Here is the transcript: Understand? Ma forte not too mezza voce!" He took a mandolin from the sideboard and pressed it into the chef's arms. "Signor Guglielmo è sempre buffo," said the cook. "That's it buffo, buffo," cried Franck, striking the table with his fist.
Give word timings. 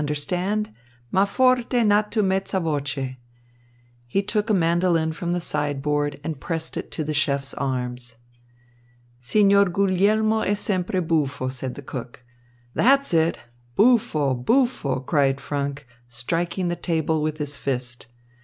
Understand? 0.01 0.73
Ma 1.11 1.25
forte 1.25 1.83
not 1.83 2.11
too 2.11 2.23
mezza 2.23 2.59
voce!" 2.59 3.17
He 4.07 4.23
took 4.23 4.49
a 4.49 4.53
mandolin 4.55 5.13
from 5.13 5.31
the 5.31 5.39
sideboard 5.39 6.19
and 6.23 6.39
pressed 6.39 6.75
it 6.75 6.85
into 6.85 7.03
the 7.03 7.13
chef's 7.13 7.53
arms. 7.53 8.15
"Signor 9.19 9.65
Guglielmo 9.65 10.41
è 10.41 10.57
sempre 10.57 11.01
buffo," 11.01 11.49
said 11.49 11.75
the 11.75 11.83
cook. 11.83 12.23
"That's 12.73 13.13
it 13.13 13.37
buffo, 13.75 14.33
buffo," 14.33 15.01
cried 15.01 15.39
Franck, 15.39 15.85
striking 16.09 16.69
the 16.69 16.75
table 16.75 17.21
with 17.21 17.37
his 17.37 17.55
fist. 17.57 18.07